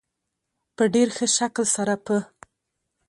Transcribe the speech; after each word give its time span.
په 0.75 0.83
ډېر 0.93 1.07
ښه 1.17 1.27
شکل 1.37 1.65
سره 1.75 1.93
په 2.05 2.17